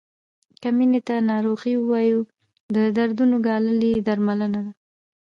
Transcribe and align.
که 0.61 0.69
مینې 0.77 1.01
ته 1.07 1.15
ناروغي 1.31 1.73
ووایو 1.79 2.19
د 2.75 2.77
دردونو 2.97 3.35
ګالل 3.47 3.79
یې 3.91 3.95
درملنه 4.07 4.59
ده. 4.65 4.71